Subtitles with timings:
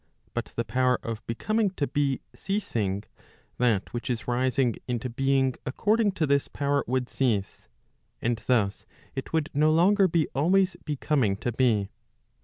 [0.33, 3.03] But the power of becoming to be ceasing,
[3.59, 7.67] that which is rising into being according to this power would cease,
[8.19, 11.89] and thus it would no longer be always becoming to be.